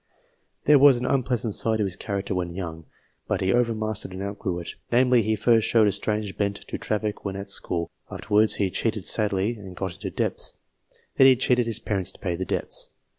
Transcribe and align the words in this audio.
There 0.65 0.79
was 0.79 0.99
an 0.99 1.05
unpleasant 1.05 1.53
side 1.53 1.77
to 1.77 1.83
his 1.83 1.95
character 1.95 2.33
when 2.33 2.55
young, 2.55 2.85
but 3.27 3.39
he 3.39 3.53
overmastered 3.53 4.13
and 4.13 4.23
outgrew 4.23 4.57
it. 4.59 4.69
Namely, 4.91 5.21
he 5.21 5.35
first 5.35 5.67
showed 5.67 5.85
a 5.87 5.91
strange 5.91 6.35
bent 6.39 6.55
to 6.55 6.77
traffic 6.79 7.23
when 7.23 7.35
at 7.35 7.49
school; 7.51 7.91
afterwards 8.09 8.55
he 8.55 8.71
cheated 8.71 9.05
sadly, 9.05 9.55
and 9.57 9.75
got 9.75 9.93
into 9.93 10.09
debts; 10.09 10.55
then 11.17 11.27
he 11.27 11.35
cheated 11.35 11.67
his 11.67 11.77
parents 11.77 12.11
to 12.13 12.19
pay 12.19 12.35
the 12.35 12.45
debts. 12.45 12.89